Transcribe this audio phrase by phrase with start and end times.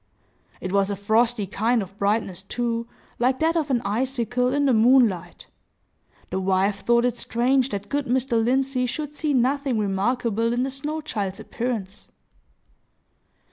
[0.59, 2.87] It was a frosty kind of brightness, too,
[3.19, 5.45] like that of an icicle in the moonlight.
[6.31, 8.43] The wife thought it strange that good Mr.
[8.43, 12.07] Lindsey should see nothing remarkable in the snow child's appearance.